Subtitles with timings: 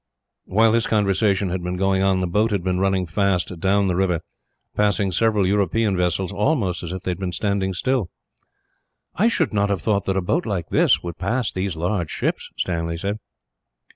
[0.45, 3.95] While this conversation had been going on, the boat had been running fast down the
[3.95, 4.21] river,
[4.75, 8.09] passing several European vessels almost as if they had been standing still.
[9.13, 12.49] "I should not have thought that a boat like this would pass these large ships,"
[12.57, 13.19] Stanley said.